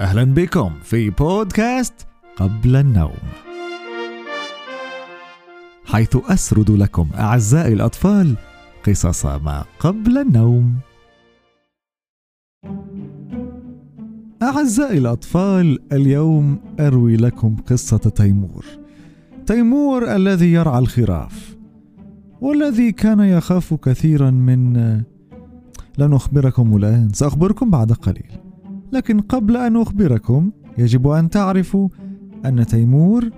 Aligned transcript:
أهلا 0.00 0.24
بكم 0.24 0.70
في 0.82 1.10
بودكاست 1.10 1.94
قبل 2.36 2.76
النوم. 2.76 3.18
حيث 5.84 6.16
أسرد 6.28 6.70
لكم 6.70 7.08
أعزائي 7.18 7.72
الأطفال 7.72 8.36
قصص 8.86 9.26
ما 9.26 9.64
قبل 9.78 10.18
النوم. 10.18 10.74
أعزائي 14.42 14.98
الأطفال 14.98 15.78
اليوم 15.92 16.58
أروي 16.80 17.16
لكم 17.16 17.56
قصة 17.56 17.98
تيمور. 17.98 18.64
تيمور 19.46 20.16
الذي 20.16 20.52
يرعى 20.52 20.78
الخراف 20.78 21.56
والذي 22.40 22.92
كان 22.92 23.20
يخاف 23.20 23.74
كثيرا 23.74 24.30
من 24.30 24.76
لن 25.98 26.12
أخبركم 26.12 26.76
الآن 26.76 27.08
سأخبركم 27.12 27.70
بعد 27.70 27.92
قليل. 27.92 28.43
لكن 28.94 29.20
قبل 29.20 29.56
أن 29.56 29.76
أخبركم 29.76 30.50
يجب 30.78 31.08
أن 31.08 31.30
تعرفوا 31.30 31.88
أن 32.46 32.66
تيمور 32.66 33.30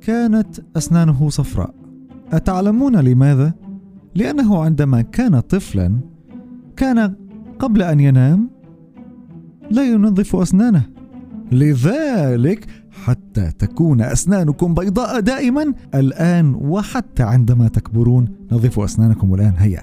كانت 0.00 0.60
أسنانه 0.76 1.28
صفراء. 1.28 1.74
أتعلمون 2.32 2.96
لماذا؟ 2.96 3.54
لأنه 4.14 4.62
عندما 4.62 5.02
كان 5.02 5.40
طفلا 5.40 5.98
كان 6.76 7.14
قبل 7.58 7.82
أن 7.82 8.00
ينام 8.00 8.50
لا 9.70 9.82
ينظف 9.82 10.36
أسنانه. 10.36 10.82
لذلك 11.52 12.66
حتى 13.04 13.50
تكون 13.58 14.00
أسنانكم 14.00 14.74
بيضاء 14.74 15.20
دائما. 15.20 15.74
الآن 15.94 16.54
وحتى 16.54 17.22
عندما 17.22 17.68
تكبرون 17.68 18.28
نظفوا 18.52 18.84
أسنانكم 18.84 19.34
الآن. 19.34 19.54
هيا. 19.58 19.82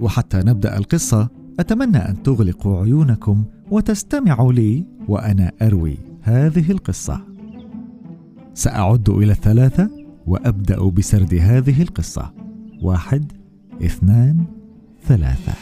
وحتى 0.00 0.38
نبدأ 0.38 0.76
القصة 0.78 1.28
أتمنى 1.60 1.98
أن 1.98 2.22
تغلقوا 2.22 2.82
عيونكم. 2.82 3.44
وتستمعوا 3.70 4.52
لي 4.52 4.84
وأنا 5.08 5.52
أروي 5.62 5.98
هذه 6.22 6.70
القصة. 6.70 7.20
سأعد 8.54 9.08
إلى 9.08 9.32
الثلاثة 9.32 9.90
وأبدأ 10.26 10.88
بسرد 10.88 11.34
هذه 11.34 11.82
القصة. 11.82 12.32
واحد 12.82 13.32
اثنان 13.82 14.44
ثلاثة. 15.04 15.52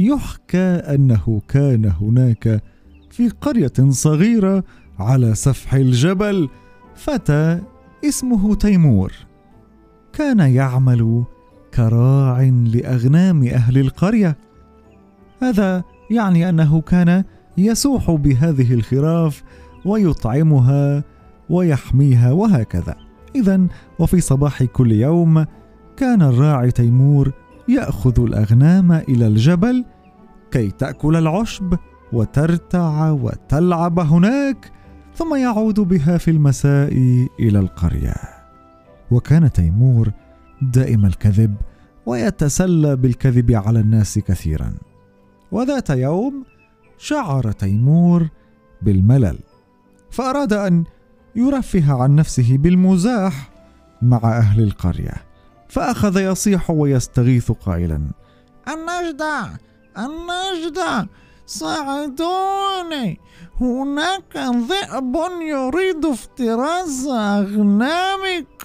يحكى 0.00 0.58
أنه 0.94 1.42
كان 1.48 1.84
هناك 1.84 2.62
في 3.10 3.28
قرية 3.28 3.72
صغيرة 3.90 4.64
على 4.98 5.34
سفح 5.34 5.74
الجبل 5.74 6.48
فتى 6.94 7.60
اسمه 8.04 8.54
تيمور. 8.54 9.12
كان 10.12 10.38
يعمل 10.40 11.24
كراع 11.74 12.42
لأغنام 12.42 13.42
أهل 13.42 13.78
القرية. 13.78 14.36
هذا 15.42 15.84
يعني 16.10 16.48
أنه 16.48 16.80
كان 16.80 17.24
يسوح 17.58 18.10
بهذه 18.10 18.74
الخراف 18.74 19.42
ويطعمها 19.84 21.04
ويحميها 21.50 22.32
وهكذا. 22.32 22.96
اذا 23.34 23.66
وفي 23.98 24.20
صباح 24.20 24.62
كل 24.62 24.92
يوم 24.92 25.44
كان 25.96 26.22
الراعي 26.22 26.70
تيمور 26.70 27.32
يأخذ 27.68 28.20
الأغنام 28.20 28.92
إلى 28.92 29.26
الجبل 29.26 29.84
كي 30.50 30.70
تأكل 30.70 31.16
العشب 31.16 31.78
وترتع 32.12 33.10
وتلعب 33.10 33.98
هناك 33.98 34.72
ثم 35.14 35.34
يعود 35.34 35.80
بها 35.80 36.18
في 36.18 36.30
المساء 36.30 36.92
إلى 37.40 37.58
القرية. 37.58 38.14
وكان 39.10 39.52
تيمور 39.52 40.10
دائم 40.62 41.06
الكذب 41.06 41.54
ويتسلى 42.06 42.96
بالكذب 42.96 43.52
على 43.52 43.80
الناس 43.80 44.18
كثيرا. 44.18 44.72
وذات 45.52 45.90
يوم 45.90 46.44
شعر 46.98 47.52
تيمور 47.52 48.28
بالملل 48.82 49.38
فأراد 50.10 50.52
أن 50.52 50.84
يرفه 51.36 52.02
عن 52.02 52.14
نفسه 52.14 52.56
بالمزاح 52.56 53.50
مع 54.02 54.38
أهل 54.38 54.62
القرية 54.62 55.14
فأخذ 55.68 56.20
يصيح 56.20 56.70
ويستغيث 56.70 57.52
قائلا 57.52 58.00
النجدة 58.68 59.46
النجدة 59.98 61.08
ساعدوني 61.46 63.20
هناك 63.60 64.36
ذئب 64.36 65.16
يريد 65.40 66.04
افتراس 66.06 67.06
أغنامكم. 67.06 68.62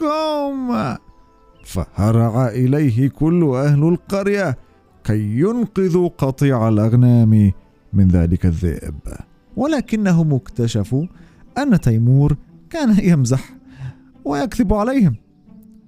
فهرع 1.66 2.48
إليه 2.48 3.10
كل 3.10 3.44
أهل 3.56 3.84
القرية 3.84 4.58
كي 5.04 5.40
ينقذوا 5.40 6.10
قطيع 6.18 6.70
الأغنام 6.70 7.52
من 7.94 8.08
ذلك 8.08 8.46
الذئب. 8.46 9.00
ولكنهم 9.58 10.34
اكتشفوا 10.34 11.06
أن 11.58 11.82
تيمور 11.82 12.38
كان 12.70 12.98
يمزح 13.04 13.54
ويكذب 14.26 14.74
عليهم. 14.74 15.16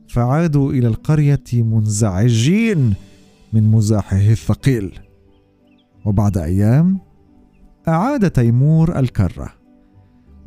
فعادوا 0.07 0.71
إلى 0.71 0.87
القرية 0.87 1.43
منزعجين 1.53 2.93
من 3.53 3.71
مزاحه 3.71 4.17
الثقيل. 4.17 4.99
وبعد 6.05 6.37
أيام 6.37 6.99
أعاد 7.87 8.31
تيمور 8.31 8.99
الكرة 8.99 9.53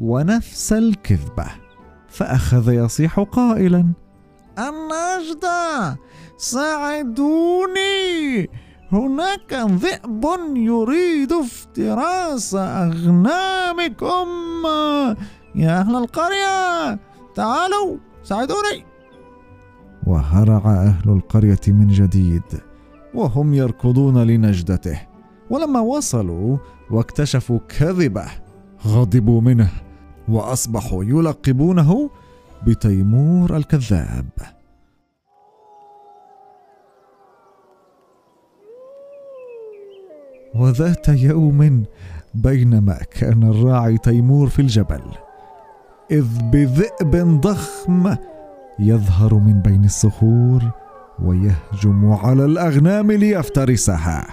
ونفس 0.01 0.73
الكذبة 0.73 1.47
فأخذ 2.09 2.73
يصيح 2.73 3.21
قائلا 3.21 3.87
النجدة 4.59 5.99
ساعدوني. 6.37 7.87
هناك 8.93 9.53
ذئب 9.53 10.27
يريد 10.57 11.33
افتراس 11.33 12.55
أغنامكم. 12.55 14.27
يا 15.55 15.81
أهل 15.81 15.97
القرية 15.97 16.99
تعالوا 17.35 17.97
ساعدوني. 18.23 18.85
وهرع 20.07 20.65
أهل 20.67 21.11
القرية 21.11 21.61
من 21.69 21.89
جديد 21.89 22.43
وهم 23.15 23.55
يركضون 23.55 24.23
لنجدته. 24.23 25.01
ولما 25.51 25.81
وصلوا 25.81 26.57
واكتشفوا 26.91 27.59
كذبة 27.79 28.25
غضبوا 28.87 29.41
منه 29.41 29.71
وأصبحوا 30.29 31.05
يلقبونه 31.05 32.11
بتيمور 32.67 33.57
الكذاب. 33.57 34.27
وذات 40.55 41.09
يوم 41.09 41.85
بينما 42.35 42.99
كان 43.11 43.43
الراعي 43.43 43.99
تيمور 43.99 44.49
في 44.49 44.59
الجبل 44.59 45.01
إذ 46.11 46.27
بذئب 46.53 47.41
ضخم 47.41 48.17
يظهر 48.79 49.35
من 49.35 49.61
بين 49.61 49.85
الصخور 49.85 50.63
ويهجم 51.23 52.13
على 52.13 52.45
الأغنام 52.45 53.13
ليفترسها. 53.13 54.27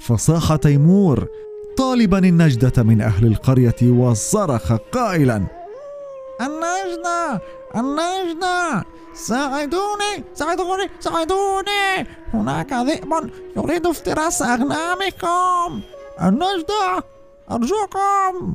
فصاح 0.00 0.56
تيمور 0.56 1.26
طالبا 1.76 2.18
النجدة 2.18 2.82
من 2.82 3.00
أهل 3.00 3.26
القرية 3.26 3.90
وصرخ 3.90 4.72
قائلا 4.72 5.59
النجدة 6.40 7.40
النجدة. 7.76 8.84
ساعدوني 9.14 10.24
ساعدوني 10.34 10.88
ساعدوني. 11.00 12.06
هناك 12.34 12.72
ذئب 12.72 13.30
يريد 13.56 13.86
افتراس 13.86 14.42
أغنامكم. 14.42 15.80
النجدة 16.22 17.04
أرجوكم. 17.50 18.54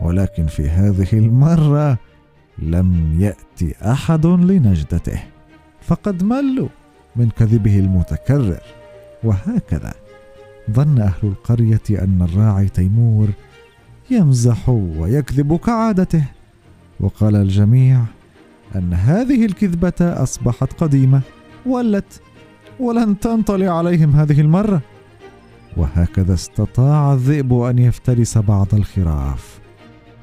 ولكن 0.00 0.46
في 0.46 0.68
هذه 0.68 1.08
المرة 1.12 1.98
لم 2.58 3.20
يأتي 3.20 3.74
أحد 3.92 4.26
لنجدته. 4.26 5.22
فقد 5.82 6.22
ملوا 6.22 6.68
من 7.16 7.30
كذبه 7.30 7.78
المتكرر. 7.78 8.62
وهكذا 9.24 9.94
ظن 10.70 11.00
أهل 11.00 11.22
القرية 11.22 11.82
أن 11.90 12.28
الراعي 12.30 12.68
تيمور 12.68 13.28
يمزح 14.10 14.68
ويكذب 14.68 15.56
كعادته. 15.56 16.24
وقال 17.00 17.36
الجميع 17.36 18.04
أن 18.76 18.94
هذه 18.94 19.46
الكذبة 19.46 19.92
أصبحت 20.00 20.72
قديمة 20.72 21.20
ولت 21.66 22.20
ولن 22.80 23.18
تنطلي 23.18 23.68
عليهم 23.68 24.10
هذه 24.10 24.40
المرة. 24.40 24.80
وهكذا 25.76 26.34
استطاع 26.34 27.12
الذئب 27.12 27.52
أن 27.52 27.78
يفترس 27.78 28.38
بعض 28.38 28.74
الخراف 28.74 29.60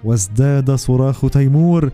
وازداد 0.04 0.72
صراخ 0.72 1.26
تيمور 1.26 1.92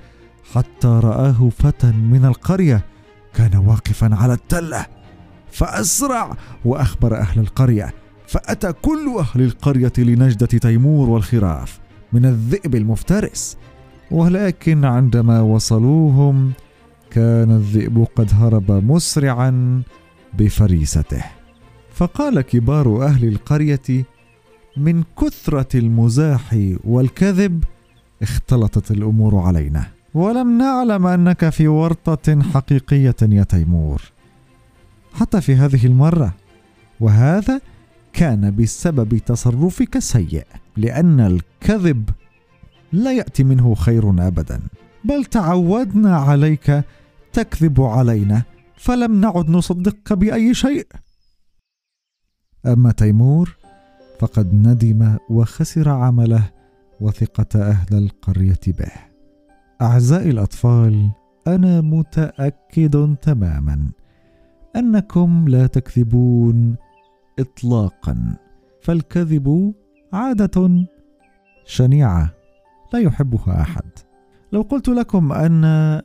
حتى 0.53 0.87
رآه 0.87 1.49
فتى 1.49 1.91
من 1.91 2.25
القرية 2.25 2.85
كان 3.33 3.57
واقفا 3.57 4.15
على 4.15 4.33
التلة 4.33 4.85
فأسرع 5.51 6.37
وأخبر 6.65 7.17
أهل 7.17 7.39
القرية 7.39 7.93
فأتى 8.27 8.73
كل 8.73 9.15
أهل 9.19 9.41
القرية 9.41 9.93
لنجدة 9.97 10.47
تيمور 10.47 11.09
والخراف 11.09 11.79
من 12.13 12.25
الذئب 12.25 12.75
المفترس. 12.75 13.57
ولكن 14.11 14.85
عندما 14.85 15.41
وصلوهم 15.41 16.51
كان 17.11 17.51
الذئب 17.51 18.07
قد 18.15 18.29
هرب 18.33 18.71
مسرعا 18.71 19.81
بفريسته. 20.33 21.23
فقال 21.93 22.41
كبار 22.41 23.05
أهل 23.05 23.27
القرية 23.27 24.05
من 24.77 25.03
كثرة 25.21 25.79
المزاح 25.79 26.57
والكذب 26.83 27.63
اختلطت 28.21 28.91
الأمور 28.91 29.37
علينا 29.37 29.87
ولم 30.13 30.57
نعلم 30.57 31.07
أنك 31.07 31.49
في 31.49 31.67
ورطة 31.67 32.41
حقيقية 32.41 33.15
يا 33.21 33.43
تيمور. 33.43 34.01
حتى 35.13 35.41
في 35.41 35.55
هذه 35.55 35.85
المرة 35.85 36.33
وهذا 36.99 37.61
كان 38.13 38.55
بسبب 38.55 39.17
تصرفك 39.17 39.95
السيء 39.95 40.45
لأن 40.77 41.19
الكذب 41.19 42.09
لا 42.91 43.11
يأتي 43.11 43.43
منه 43.43 43.75
خير 43.75 44.09
ابدا. 44.09 44.59
بل 45.05 45.25
تعودنا 45.25 46.17
عليك 46.17 46.83
تكذب 47.33 47.81
علينا 47.81 48.43
فلم 48.75 49.21
نعد 49.21 49.49
نصدقك 49.49 50.13
بأي 50.13 50.53
شيء. 50.53 50.87
أما 52.65 52.91
تيمور 52.91 53.57
فقد 54.19 54.53
ندم 54.53 55.17
وخسر 55.29 55.89
عمله 55.89 56.51
وثقة 57.01 57.61
أهل 57.61 57.97
القرية 57.97 58.59
به. 58.67 58.91
أعزائي 59.81 60.29
الأطفال 60.29 61.09
أنا 61.47 61.81
متأكد 61.81 63.15
تماما 63.21 63.91
أنكم 64.75 65.45
لا 65.47 65.67
تكذبون 65.67 66.75
اطلاقا 67.39 68.35
فالكذب 68.81 69.73
عادة 70.13 70.85
شنيعة. 71.65 72.38
لا 72.93 72.99
يحبها 72.99 73.61
أحد. 73.61 73.89
لو 74.51 74.61
قلت 74.61 74.89
لكم 74.89 75.31
أن 75.31 76.01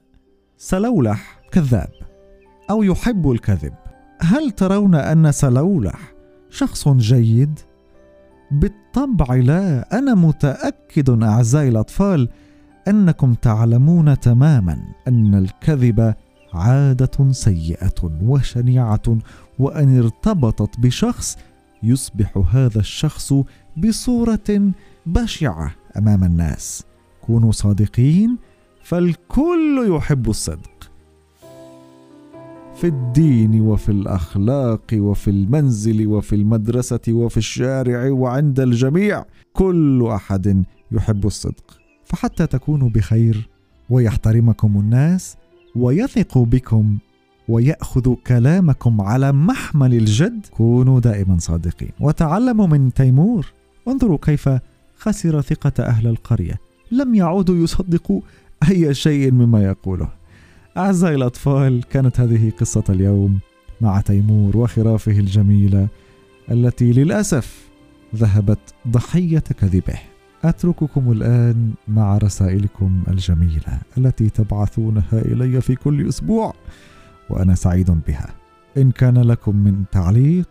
سلولح 0.56 1.40
كذاب 1.52 1.90
أو 2.70 2.82
يحب 2.82 3.31
الكذب 3.31 3.75
هل 4.20 4.50
ترون 4.50 4.94
أن 4.94 5.32
سلولح 5.32 6.14
شخص 6.50 6.88
جيد؟ 6.88 7.60
بالطبع 8.50 9.34
لا. 9.34 9.98
أنا 9.98 10.14
متأكد 10.14 11.22
أعزائي 11.22 11.69
الأطفال 11.69 12.28
أنكم 12.88 13.34
تعلمون 13.34 14.20
تماما 14.20 14.78
أن 15.08 15.34
الكذب 15.34 16.14
عادة 16.54 17.32
سيئة 17.32 18.19
وشنيعة 18.22 19.19
وأن 19.58 19.98
ارتبطت 19.98 20.81
بشخص 20.81 21.36
يصبح 21.82 22.38
هذا 22.52 22.81
الشخص 22.81 23.34
بصورة 23.76 24.72
بشعة. 25.06 25.83
أمام 25.99 26.25
الناس. 26.25 26.85
كونوا 27.26 27.52
صادقين 27.52 28.37
فالكل 28.82 29.87
يحب 29.96 30.31
الصدق. 30.31 30.91
في 32.75 32.87
الدين 32.87 33.61
وفي 33.61 33.88
الأخلاق 33.88 34.82
وفي 34.93 35.31
المنزل 35.31 36.06
وفي 36.06 36.35
المدرسة 36.35 37.00
وفي 37.08 37.37
الشارع 37.37 38.11
وعند 38.11 38.61
الجميع 38.61 39.25
كل 39.52 40.06
أحد 40.14 40.64
يحب 40.93 41.26
الصدق. 41.26 41.79
فحتى 42.05 42.46
تكونوا 42.46 42.88
بخير 42.88 43.49
ويحترمكم 43.91 44.81
الناس 44.81 45.37
ويثقوا 45.76 46.46
بكم 46.46 46.96
وياخذوا 47.49 48.17
كلامكم 48.26 49.00
على 49.00 49.32
محمل 49.32 49.94
الجد 49.94 50.46
كونوا 50.50 51.00
دائما 51.00 51.38
صادقين. 51.38 51.91
وتعلموا 52.00 52.67
من 52.67 52.93
تيمور. 52.93 53.52
انظروا 53.88 54.19
كيف 54.23 54.49
خسر 55.05 55.41
ثقة 55.41 55.85
أهل 55.85 56.06
القرية. 56.06 56.61
لم 56.93 57.15
يعودوا 57.15 57.56
يصدقوا 57.56 58.21
أي 58.71 58.95
شيء 58.95 59.33
مما 59.33 59.65
يقوله. 59.65 60.09
أعزائي 60.77 61.15
الأطفال 61.15 61.83
كانت 61.83 62.21
هذه 62.21 62.51
قصة 62.51 62.85
اليوم 62.89 63.39
مع 63.81 64.01
تيمور 64.01 64.56
وخرافه 64.56 65.12
الجميلة 65.12 65.89
التي 66.51 66.93
للأسف 66.93 67.69
ذهبت 68.15 68.59
ضحية 68.89 69.39
كذبه. 69.39 69.99
أترككم 70.45 71.12
الآن 71.12 71.73
مع 71.89 72.19
رسائلكم 72.19 73.03
الجميلة 73.09 73.81
التي 73.99 74.31
تبعثونها 74.31 75.12
إلي 75.12 75.61
في 75.61 75.75
كل 75.75 76.09
أسبوع 76.09 76.55
وأنا 77.31 77.55
سعيد 77.55 77.91
بها. 77.91 78.35
إن 78.77 78.91
كان 78.91 79.19
لكم 79.19 79.56
من 79.56 79.85
تعليق 79.93 80.49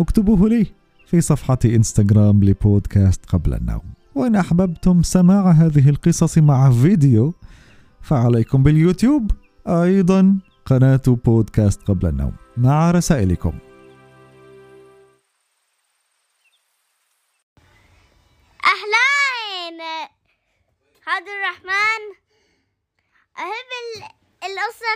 اكتبوه 0.00 0.48
لي. 0.48 0.66
في 1.06 1.20
صفحة 1.20 1.58
انستغرام 1.64 2.44
لبودكاست 2.44 3.26
قبل 3.26 3.54
النوم. 3.54 3.94
وإن 4.14 4.36
أحببتم 4.36 5.02
سماع 5.02 5.50
هذه 5.50 5.88
القصص 5.88 6.38
مع 6.38 6.70
فيديو 6.70 7.34
فعليكم 8.02 8.62
باليوتيوب. 8.62 9.30
أيضا 9.66 10.38
قناة 10.66 11.02
بودكاست 11.06 11.82
قبل 11.82 12.08
النوم. 12.08 12.36
مع 12.56 12.90
رسائلكم. 12.90 13.52
أهلين 18.64 19.80
عبد 21.06 21.28
الرحمن 21.28 22.02
أحب 23.38 23.70
ال- 23.96 24.02
القصة 24.44 24.86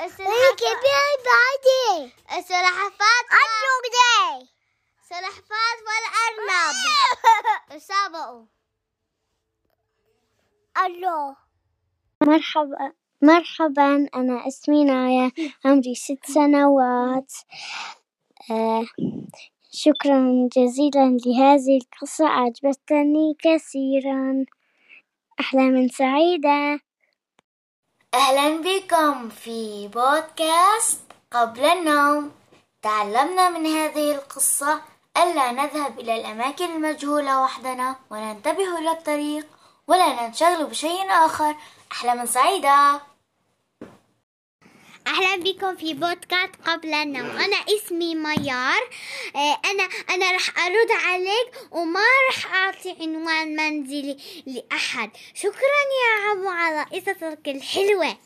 ال 0.00 0.06
السلحفاة 0.06 1.60
السلحفاة 2.38 3.20
السلحفاة 3.28 3.28
السلحفاة 5.02 5.78
والأرنب. 5.86 6.76
تسابقوا 7.70 8.44
الله 10.86 11.36
مرحبا. 12.22 12.92
مرحبا 13.22 14.08
أنا 14.14 14.46
اسمي 14.48 14.84
نايا 14.84 15.32
عمري 15.64 15.94
ست 15.94 16.24
سنوات. 16.26 17.32
آه 18.50 18.86
شكرا 19.72 20.48
جزيلا 20.56 21.18
لهذه 21.26 21.78
القصة 21.82 22.26
أعجبتني 22.26 23.36
كثيرا. 23.38 24.44
أحلام 25.40 25.88
سعيدة. 25.88 26.80
أهلا 28.14 28.62
بكم 28.62 29.28
في 29.28 29.88
بودكاست 29.88 31.00
قبل 31.32 31.64
النوم. 31.64 32.32
تعلمنا 32.82 33.48
من 33.48 33.66
هذه 33.66 34.12
القصة 34.12 34.80
ألا 35.16 35.52
نذهب 35.52 35.98
إلى 36.00 36.20
الأماكن 36.20 36.64
المجهولة 36.64 37.42
وحدنا 37.42 37.96
ولا 38.10 38.32
ننتبه 38.32 38.78
إلى 38.78 38.90
الطريق 38.90 39.46
ولا 39.86 40.26
ننشغل 40.26 40.66
بشيء 40.66 41.10
آخر. 41.10 41.56
أحلاما 41.92 42.26
سعيدة. 42.26 43.00
أهلا 45.10 45.36
بكم 45.36 45.76
في 45.76 45.94
بودكاست 45.94 46.50
قبل 46.66 46.94
النوم 46.94 47.26
أنا 47.30 47.56
اسمي 47.56 48.14
ميار. 48.14 48.80
آه، 49.36 49.60
أنا 49.70 49.82
أنا 50.10 50.32
رح 50.36 50.58
أرد 50.66 50.90
عليك 51.04 51.72
وما 51.72 52.00
رح 52.30 52.54
أعطي 52.54 52.96
عنوان 53.00 53.56
منزلي 53.56 54.16
لأحد. 54.46 55.10
شكرا 55.34 55.80
يا 56.00 56.30
عمو 56.30 56.48
على 56.48 56.82
قصصك 56.84 57.38
الحلوة. 57.46 58.16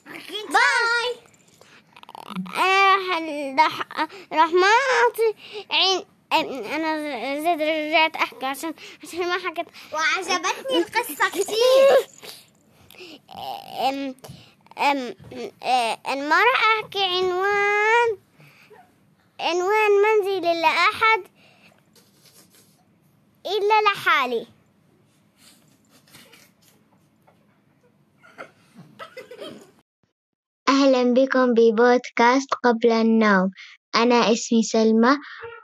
باي. 0.48 1.14
آه، 2.56 3.54
رح 3.58 3.80
رح 4.32 4.50
ما 4.52 4.66
أعطي 4.66 5.34
عين 5.70 6.04
أنا 6.72 7.40
زاد 7.42 7.62
رجعت 7.62 8.16
أحكي 8.16 8.46
عشان 8.46 8.74
عشان 9.04 9.28
ما 9.28 9.38
حكيت. 9.38 9.66
وعجبتني 9.92 10.78
القصة 10.78 11.28
كثير 11.28 12.08
آه، 14.78 15.16
راح 16.32 16.78
أحكي 16.80 17.04
عنوان 17.04 18.18
عنوان 19.40 19.90
منزلي 20.04 20.60
لأحد 20.60 21.22
إلا 23.46 23.82
لحالي. 23.82 24.46
أهلا 30.68 31.14
بكم 31.14 31.54
ببودكاست 31.54 32.54
قبل 32.64 32.92
النوم. 32.92 33.50
أنا 33.94 34.32
اسمي 34.32 34.62
سلمى 34.62 35.16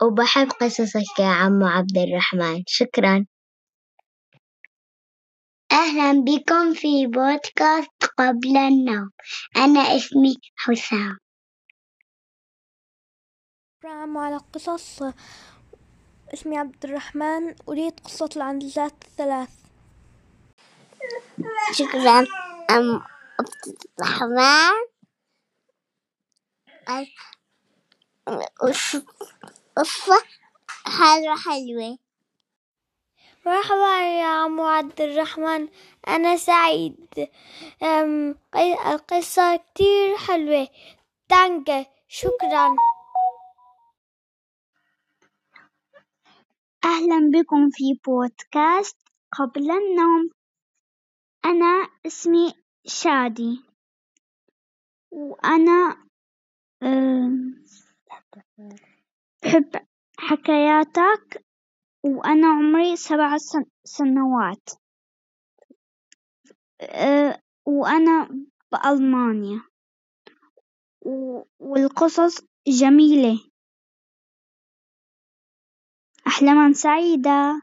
وبحب 0.02 0.48
قصصك 0.60 1.18
يا 1.18 1.26
عمو 1.26 1.66
عبد 1.66 1.98
الرحمن. 1.98 2.62
شكرا. 2.66 3.26
أهلا 5.72 6.12
بكم 6.24 6.74
في 6.74 7.06
بودكاست 7.06 8.04
قبل 8.18 8.56
النوم. 8.56 9.10
أنا 9.56 9.80
اسمي 9.80 10.36
حسام. 10.56 11.18
شكرا 13.78 14.18
على 14.18 14.36
قصص. 14.36 15.02
اسمي 16.34 16.58
عبد 16.58 16.84
الرحمن. 16.84 17.54
أريد 17.68 18.00
قصة 18.00 18.28
العنزات 18.36 19.04
الثلاث 19.04 19.50
شكرا. 21.72 22.26
أم 22.70 23.02
عبد 23.40 23.84
الرحمن. 24.00 24.90
قصة 29.76 30.24
حلوة 30.86 31.36
حلوة. 31.36 31.98
مرحبا 33.46 34.20
يا 34.20 34.26
عم 34.26 34.60
عبد 34.60 35.00
الرحمن 35.00 35.68
أنا 36.08 36.36
سعيد. 36.36 37.28
القصة 38.86 39.56
كتير 39.56 40.16
حلوة. 40.16 40.68
تانك 41.28 41.86
شكرا. 42.08 42.76
أهلا 46.84 47.30
بكم 47.32 47.70
في 47.70 48.00
بودكاست. 48.06 48.96
قبل 49.38 49.70
النوم 49.70 50.30
أنا 51.44 51.88
اسمي 52.06 52.54
شادي. 52.86 53.64
وأنا 55.10 56.06
بحب 59.42 59.86
حكاياتك. 60.18 61.49
وأنا 62.04 62.46
عمري 62.46 62.96
سبع 62.96 63.36
سنوات. 63.84 64.70
وأنا 67.66 68.28
بألمانيا. 68.72 69.60
والقصص 71.58 72.40
جميلة. 72.68 73.40
أحلام 76.26 76.72
سعيدة. 76.72 77.62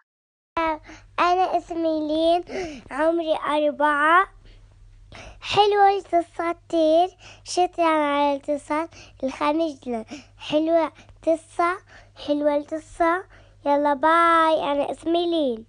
أنا 1.19 1.57
اسمي 1.57 2.07
لين 2.07 2.43
عمري 2.91 3.35
أربعة. 3.35 4.33
حلوة 5.41 5.89
القصتين 5.89 7.09
شكرا 7.43 7.85
على 7.85 8.35
الاتصال. 8.35 8.89
الخميس 9.23 9.79
حلوة 10.37 10.93
قصة 11.23 11.77
حلوة 12.27 12.55
القصة. 12.57 13.27
يلا 13.65 13.93
باي 13.93 14.71
أنا 14.71 14.91
اسمي 14.91 15.25
لين. 15.31 15.65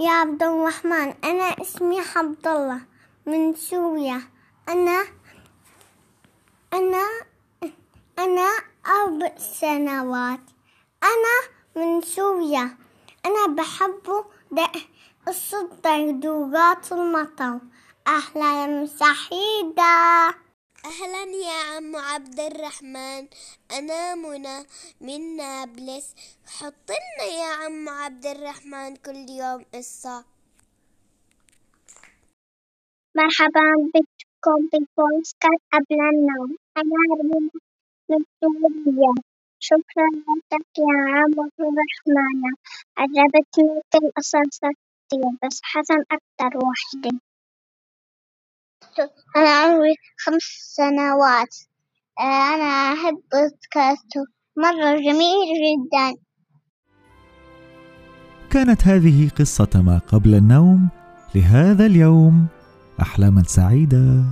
يا 0.00 0.10
عبد 0.10 0.42
الرحمن 0.42 1.14
أنا 1.24 1.44
اسمي 1.60 2.00
عبد 2.16 2.46
الله 2.46 2.80
من 3.26 3.54
سوريا. 3.54 4.22
أنا 4.68 5.04
أنا 6.72 7.04
أنا 8.18 8.48
أربع 8.86 9.36
سنوات. 9.36 10.40
أنا 11.02 11.36
من 11.76 12.00
سوريا. 12.02 12.76
أنا 13.26 13.46
بحب 13.46 14.24
قصة 15.26 15.68
دردورات 15.84 16.92
المطر. 16.92 17.58
أهلا 18.06 18.86
سعيدة 18.86 20.34
أهلا 20.84 21.24
يا 21.48 21.58
عم 21.76 21.96
عبد 21.96 22.40
الرحمن. 22.40 23.28
أنا 23.78 24.14
منى 24.14 24.58
من 25.00 25.36
نابلس. 25.36 26.14
حط 26.46 26.88
لنا 26.90 27.26
يا 27.40 27.50
عم 27.60 27.88
عبد 27.88 28.26
الرحمن 28.26 28.96
كل 28.96 29.26
يوم 29.40 29.64
قصة 29.74 30.24
مرحبا 33.16 33.66
بكم 33.94 34.60
ببودكاست 34.72 35.62
قبل 35.72 35.98
النوم 36.12 36.56
أنا 36.76 37.00
من 38.08 38.24
سوريا 38.40 39.12
شكرا 39.60 40.08
لك 40.52 40.78
يا 40.78 40.96
عم 41.16 41.34
عبد 41.44 41.60
الرحمن. 41.60 42.42
عجبتني 42.96 43.82
القصص 43.94 44.58
كتير 44.58 45.30
بس 45.42 45.60
حسن 45.62 46.00
أكتر 46.16 46.58
وحدة 46.66 47.20
أنا 49.36 49.48
عمري 49.48 49.94
خمس 50.18 50.42
سنوات. 50.76 51.56
آه، 52.20 52.54
أنا 52.54 52.92
أحب 52.92 53.14
بودكاست 53.14 54.12
مرة 54.56 54.96
جميل 54.96 55.48
جدا. 55.64 56.20
كانت 58.50 58.84
هذه 58.84 59.28
قصة 59.28 59.68
ما 59.74 59.98
قبل 59.98 60.34
النوم 60.34 60.88
لهذا 61.34 61.86
اليوم. 61.86 62.46
أحلاما 63.00 63.42
سعيدة. 63.42 64.24